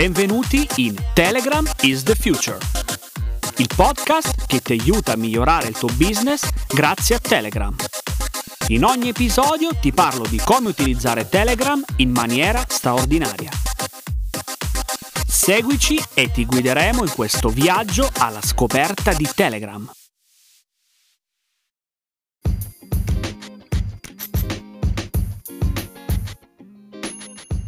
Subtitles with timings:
[0.00, 2.56] Benvenuti in Telegram is the Future,
[3.58, 7.76] il podcast che ti aiuta a migliorare il tuo business grazie a Telegram.
[8.68, 13.50] In ogni episodio ti parlo di come utilizzare Telegram in maniera straordinaria.
[15.28, 19.86] Seguici e ti guideremo in questo viaggio alla scoperta di Telegram.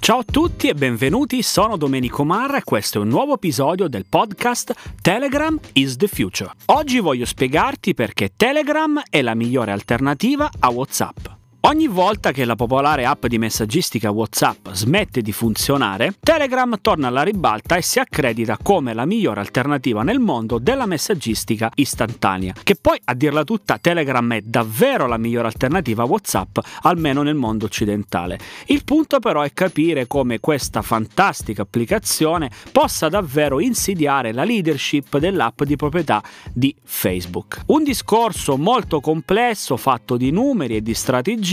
[0.00, 4.06] Ciao a tutti e benvenuti, sono Domenico Marra e questo è un nuovo episodio del
[4.08, 4.72] podcast
[5.02, 6.50] Telegram is the Future.
[6.66, 11.39] Oggi voglio spiegarti perché Telegram è la migliore alternativa a WhatsApp.
[11.64, 17.22] Ogni volta che la popolare app di messaggistica WhatsApp smette di funzionare, Telegram torna alla
[17.22, 22.54] ribalta e si accredita come la migliore alternativa nel mondo della messaggistica istantanea.
[22.62, 27.34] Che poi, a dirla tutta, Telegram è davvero la migliore alternativa a WhatsApp, almeno nel
[27.34, 28.38] mondo occidentale.
[28.66, 35.62] Il punto però è capire come questa fantastica applicazione possa davvero insidiare la leadership dell'app
[35.64, 36.22] di proprietà
[36.54, 37.64] di Facebook.
[37.66, 41.48] Un discorso molto complesso, fatto di numeri e di strategie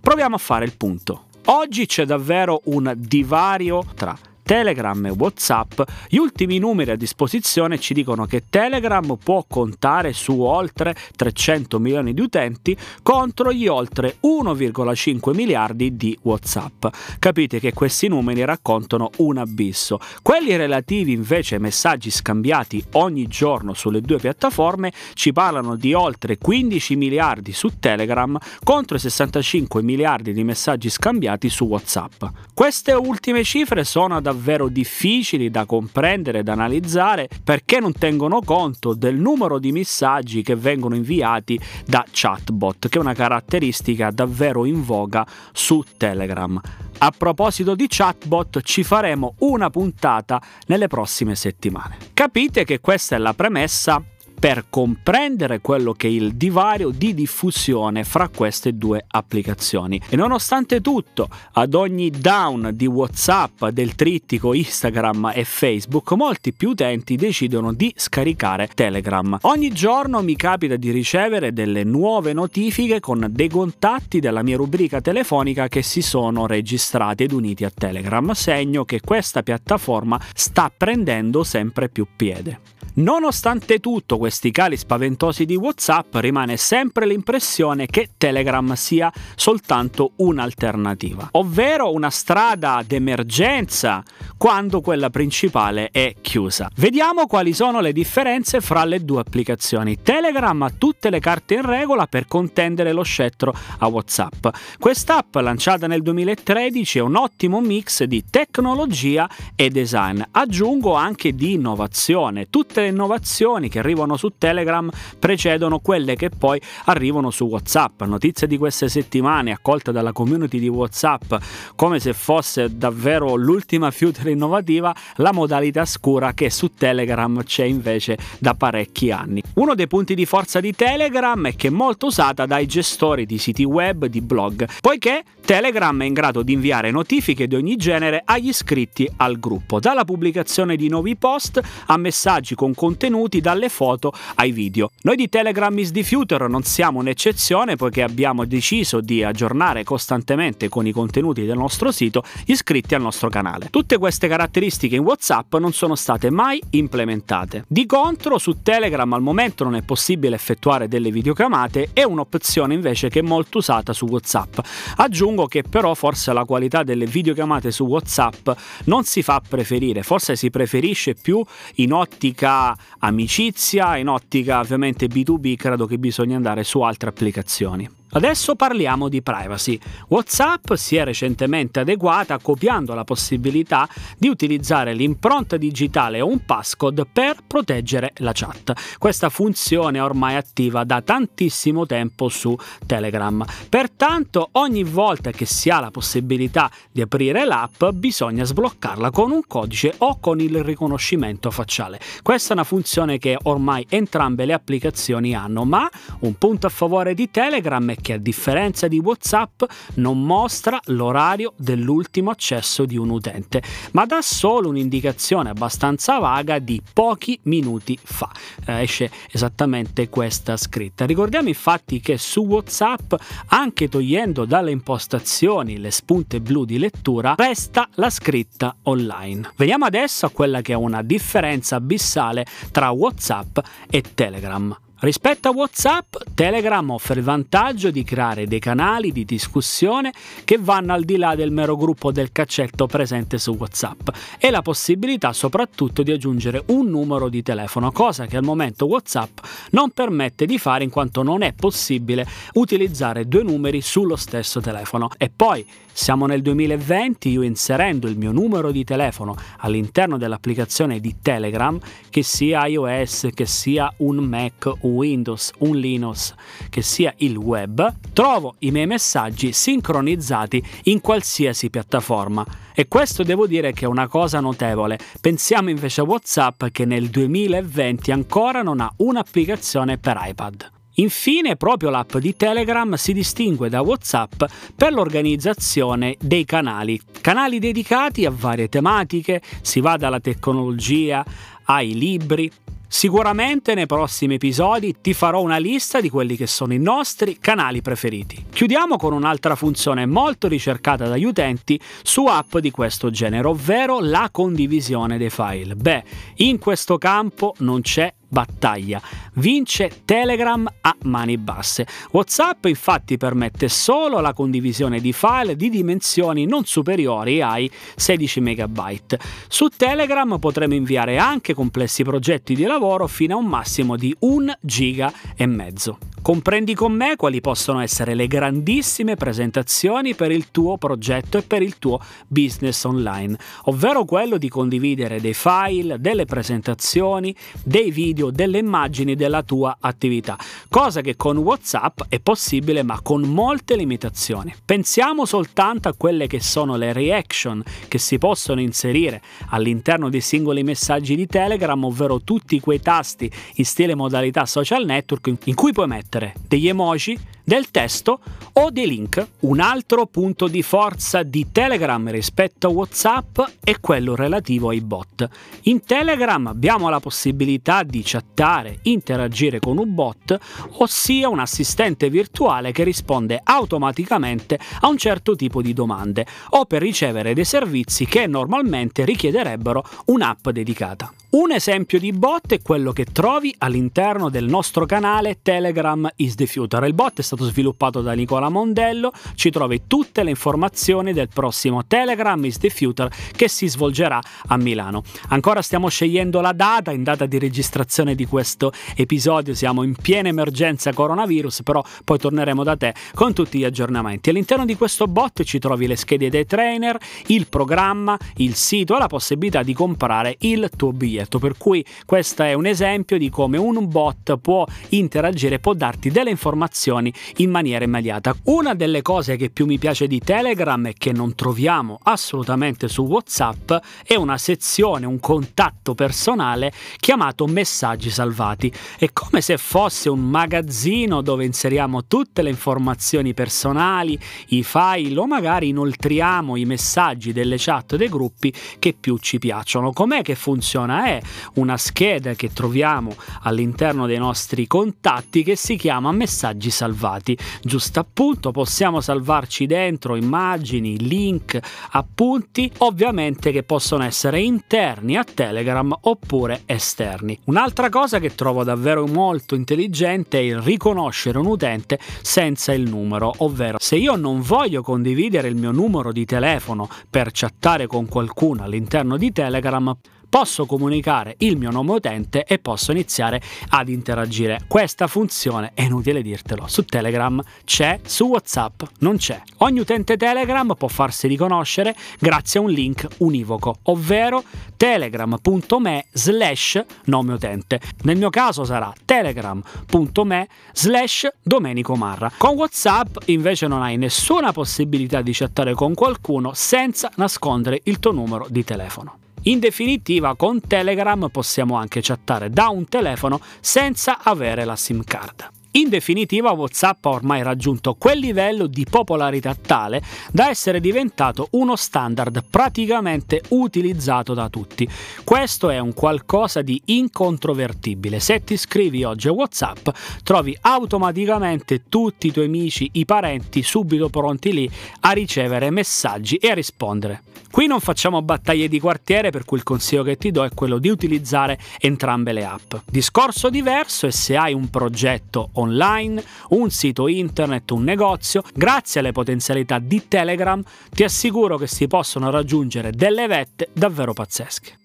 [0.00, 1.26] proviamo a fare il punto.
[1.46, 4.16] Oggi c'è davvero un divario tra
[4.48, 10.40] Telegram e WhatsApp, gli ultimi numeri a disposizione ci dicono che Telegram può contare su
[10.40, 16.86] oltre 300 milioni di utenti contro gli oltre 1,5 miliardi di WhatsApp.
[17.18, 20.00] Capite che questi numeri raccontano un abisso.
[20.22, 26.38] Quelli relativi invece ai messaggi scambiati ogni giorno sulle due piattaforme ci parlano di oltre
[26.38, 32.24] 15 miliardi su Telegram contro i 65 miliardi di messaggi scambiati su WhatsApp.
[32.54, 38.94] Queste ultime cifre sono davvero davvero difficili da comprendere da analizzare perché non tengono conto
[38.94, 44.84] del numero di messaggi che vengono inviati da chatbot, che è una caratteristica davvero in
[44.84, 46.60] voga su Telegram.
[46.98, 51.96] A proposito di chatbot, ci faremo una puntata nelle prossime settimane.
[52.14, 54.02] Capite che questa è la premessa
[54.38, 60.00] per comprendere quello che è il divario di diffusione fra queste due applicazioni.
[60.08, 66.70] E nonostante tutto, ad ogni down di WhatsApp, del trittico Instagram e Facebook, molti più
[66.70, 69.38] utenti decidono di scaricare Telegram.
[69.42, 75.00] Ogni giorno mi capita di ricevere delle nuove notifiche con dei contatti della mia rubrica
[75.00, 81.42] telefonica che si sono registrati ed uniti a Telegram, segno che questa piattaforma sta prendendo
[81.42, 82.76] sempre più piede.
[82.98, 91.28] Nonostante tutto questi cali spaventosi di WhatsApp rimane sempre l'impressione che Telegram sia soltanto un'alternativa,
[91.32, 94.02] ovvero una strada d'emergenza
[94.36, 96.68] quando quella principale è chiusa.
[96.74, 100.02] Vediamo quali sono le differenze fra le due applicazioni.
[100.02, 104.48] Telegram ha tutte le carte in regola per contendere lo scettro a WhatsApp.
[104.76, 111.52] Quest'app lanciata nel 2013 è un ottimo mix di tecnologia e design, aggiungo anche di
[111.52, 112.48] innovazione.
[112.50, 118.02] Tutte le innovazioni che arrivano su Telegram precedono quelle che poi arrivano su WhatsApp.
[118.02, 121.34] Notizie di queste settimane accolte dalla community di WhatsApp
[121.74, 128.18] come se fosse davvero l'ultima future innovativa, la modalità scura che su Telegram c'è invece
[128.38, 129.42] da parecchi anni.
[129.54, 133.38] Uno dei punti di forza di Telegram è che è molto usata dai gestori di
[133.38, 138.22] siti web, di blog, poiché Telegram è in grado di inviare notifiche di ogni genere
[138.24, 144.12] agli iscritti al gruppo, dalla pubblicazione di nuovi post a messaggi con contenuti dalle foto
[144.36, 144.92] ai video.
[145.02, 150.68] Noi di Telegram is the Future non siamo un'eccezione poiché abbiamo deciso di aggiornare costantemente
[150.68, 153.66] con i contenuti del nostro sito iscritti al nostro canale.
[153.70, 157.64] Tutte queste caratteristiche in WhatsApp non sono state mai implementate.
[157.66, 163.08] Di contro su Telegram al momento non è possibile effettuare delle videochiamate, è un'opzione invece
[163.08, 164.58] che è molto usata su WhatsApp.
[164.98, 168.50] Aggiungo che però forse la qualità delle videochiamate su WhatsApp
[168.84, 171.44] non si fa preferire, forse si preferisce più
[171.76, 172.57] in ottica
[173.00, 177.97] amicizia, in ottica ovviamente B2B credo che bisogna andare su altre applicazioni.
[178.10, 179.78] Adesso parliamo di privacy.
[180.08, 187.04] WhatsApp si è recentemente adeguata copiando la possibilità di utilizzare l'impronta digitale o un passcode
[187.04, 188.72] per proteggere la chat.
[188.98, 192.56] Questa funzione è ormai attiva da tantissimo tempo su
[192.86, 193.44] Telegram.
[193.68, 199.42] Pertanto ogni volta che si ha la possibilità di aprire l'app bisogna sbloccarla con un
[199.46, 202.00] codice o con il riconoscimento facciale.
[202.22, 205.88] Questa è una funzione che ormai entrambe le applicazioni hanno, ma
[206.20, 209.62] un punto a favore di Telegram è che a differenza di WhatsApp
[209.94, 213.62] non mostra l'orario dell'ultimo accesso di un utente,
[213.92, 218.30] ma dà solo un'indicazione abbastanza vaga di pochi minuti fa.
[218.66, 221.04] Eh, esce esattamente questa scritta.
[221.04, 223.14] Ricordiamo infatti che su WhatsApp,
[223.48, 229.52] anche togliendo dalle impostazioni le spunte blu di lettura, resta la scritta online.
[229.56, 233.58] Veniamo adesso a quella che è una differenza abissale tra WhatsApp
[233.90, 234.76] e Telegram.
[235.00, 240.12] Rispetto a WhatsApp, Telegram offre il vantaggio di creare dei canali di discussione
[240.42, 244.08] che vanno al di là del mero gruppo del caccetto presente su WhatsApp
[244.40, 249.38] e la possibilità soprattutto di aggiungere un numero di telefono, cosa che al momento WhatsApp
[249.70, 255.10] non permette di fare in quanto non è possibile utilizzare due numeri sullo stesso telefono.
[255.16, 261.16] E poi siamo nel 2020, io inserendo il mio numero di telefono all'interno dell'applicazione di
[261.22, 261.78] Telegram,
[262.10, 266.34] che sia iOS, che sia un Mac, un Windows, un Linux,
[266.70, 272.44] che sia il web, trovo i miei messaggi sincronizzati in qualsiasi piattaforma.
[272.74, 274.98] E questo devo dire che è una cosa notevole.
[275.20, 280.70] Pensiamo invece a WhatsApp che nel 2020 ancora non ha un'applicazione per iPad.
[280.98, 284.42] Infine, proprio l'app di Telegram si distingue da WhatsApp
[284.74, 291.24] per l'organizzazione dei canali, canali dedicati a varie tematiche, si va dalla tecnologia
[291.66, 292.50] ai libri,
[292.90, 297.82] Sicuramente nei prossimi episodi ti farò una lista di quelli che sono i nostri canali
[297.82, 298.46] preferiti.
[298.50, 304.30] Chiudiamo con un'altra funzione molto ricercata dagli utenti su app di questo genere, ovvero la
[304.32, 305.76] condivisione dei file.
[305.76, 306.02] Beh,
[306.36, 309.00] in questo campo non c'è battaglia.
[309.34, 311.86] Vince Telegram a mani basse.
[312.10, 319.16] WhatsApp infatti permette solo la condivisione di file di dimensioni non superiori ai 16 MB.
[319.48, 324.58] Su Telegram potremo inviare anche complessi progetti di lavoro fino a un massimo di 1
[324.60, 325.98] giga e mezzo.
[326.20, 331.62] Comprendi con me quali possono essere le grandissime presentazioni per il tuo progetto e per
[331.62, 338.58] il tuo business online, ovvero quello di condividere dei file, delle presentazioni, dei video, delle
[338.58, 340.36] immagini della tua attività,
[340.68, 344.54] cosa che con WhatsApp è possibile ma con molte limitazioni.
[344.64, 350.62] Pensiamo soltanto a quelle che sono le reaction che si possono inserire all'interno dei singoli
[350.62, 355.86] messaggi di Telegram, ovvero tutti quei tasti in stile modalità social network in cui puoi
[355.86, 357.18] mettere degli emoji,
[357.48, 358.20] del testo
[358.52, 359.26] o dei link.
[359.40, 365.26] Un altro punto di forza di Telegram rispetto a WhatsApp è quello relativo ai bot.
[365.62, 370.38] In Telegram abbiamo la possibilità di chattare, interagire con un bot,
[370.78, 376.80] ossia un assistente virtuale che risponde automaticamente a un certo tipo di domande o per
[376.80, 381.12] ricevere dei servizi che normalmente richiederebbero un'app dedicata.
[381.30, 386.46] Un esempio di bot è quello che trovi all'interno del nostro canale Telegram is the
[386.46, 386.86] Future.
[386.86, 391.84] Il bot è stato sviluppato da Nicola Mondello, ci trovi tutte le informazioni del prossimo
[391.86, 395.02] Telegram is the Future che si svolgerà a Milano.
[395.28, 400.28] Ancora stiamo scegliendo la data, in data di registrazione di questo episodio siamo in piena
[400.28, 404.30] emergenza coronavirus, però poi torneremo da te con tutti gli aggiornamenti.
[404.30, 408.98] All'interno di questo bot ci trovi le schede dei trainer, il programma, il sito e
[408.98, 413.28] la possibilità di comprare il tuo biglietto biglietto, per cui questo è un esempio di
[413.28, 418.34] come un bot può interagire, può darti delle informazioni in maniera immediata.
[418.44, 423.02] Una delle cose che più mi piace di Telegram e che non troviamo assolutamente su
[423.02, 423.72] WhatsApp
[424.04, 428.72] è una sezione, un contatto personale chiamato messaggi salvati.
[428.98, 435.26] È come se fosse un magazzino dove inseriamo tutte le informazioni personali, i file o
[435.26, 439.92] magari inoltriamo i messaggi delle chat dei gruppi che più ci piacciono.
[439.92, 441.07] Com'è che funziona?
[441.08, 441.20] È
[441.54, 447.36] una scheda che troviamo all'interno dei nostri contatti che si chiama messaggi salvati.
[447.62, 451.58] Giusto appunto, possiamo salvarci dentro immagini, link,
[451.92, 457.38] appunti, ovviamente che possono essere interni a Telegram oppure esterni.
[457.44, 463.32] Un'altra cosa che trovo davvero molto intelligente è il riconoscere un utente senza il numero,
[463.38, 468.62] ovvero se io non voglio condividere il mio numero di telefono per chattare con qualcuno
[468.62, 469.96] all'interno di Telegram,
[470.28, 474.60] posso comunicare il mio nome utente e posso iniziare ad interagire.
[474.66, 479.40] Questa funzione è inutile dirtelo, su Telegram c'è, su WhatsApp non c'è.
[479.58, 484.42] Ogni utente Telegram può farsi riconoscere grazie a un link univoco, ovvero
[484.76, 487.80] telegram.me slash nome utente.
[488.02, 492.30] Nel mio caso sarà telegram.me slash Domenico Marra.
[492.36, 498.12] Con WhatsApp invece non hai nessuna possibilità di chattare con qualcuno senza nascondere il tuo
[498.12, 499.27] numero di telefono.
[499.42, 505.57] In definitiva, con Telegram possiamo anche chattare da un telefono senza avere la SIM card.
[505.78, 511.76] In definitiva WhatsApp ha ormai raggiunto quel livello di popolarità tale da essere diventato uno
[511.76, 514.88] standard praticamente utilizzato da tutti.
[515.22, 518.18] Questo è un qualcosa di incontrovertibile.
[518.18, 519.90] Se ti scrivi oggi a WhatsApp
[520.24, 524.68] trovi automaticamente tutti i tuoi amici, i parenti subito pronti lì
[525.02, 527.22] a ricevere messaggi e a rispondere.
[527.50, 530.78] Qui non facciamo battaglie di quartiere per cui il consiglio che ti do è quello
[530.78, 532.74] di utilizzare entrambe le app.
[532.84, 539.12] Discorso diverso è se hai un progetto online, un sito internet, un negozio, grazie alle
[539.12, 544.76] potenzialità di Telegram ti assicuro che si possono raggiungere delle vette davvero pazzesche.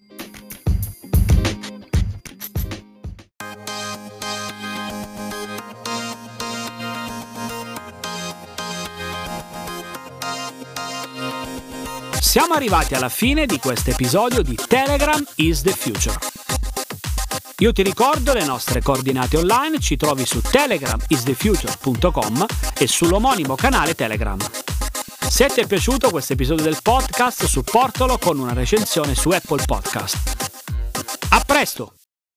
[12.34, 16.33] Siamo arrivati alla fine di questo episodio di Telegram is the Future.
[17.64, 22.46] Io ti ricordo le nostre coordinate online, ci trovi su telegramisthefuture.com
[22.78, 24.38] e sull'omonimo canale Telegram.
[25.30, 30.50] Se ti è piaciuto questo episodio del podcast, supportalo con una recensione su Apple Podcast.
[31.30, 31.93] A presto!